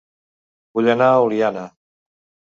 Vull 0.77 0.89
anar 0.93 1.09
a 1.09 1.19
Oliana 1.25 1.65